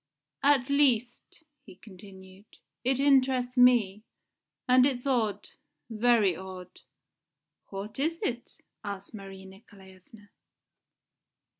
"At 0.41 0.67
least," 0.67 1.43
he 1.63 1.75
continued, 1.75 2.57
"it 2.83 2.99
interests 2.99 3.55
me. 3.55 4.01
And 4.67 4.83
it's 4.83 5.05
odd 5.05 5.49
very 5.91 6.35
odd." 6.35 6.79
"What 7.67 7.99
is 7.99 8.19
it?" 8.23 8.57
asked 8.83 9.13
Marie 9.13 9.45
Nikolaevna. 9.45 10.31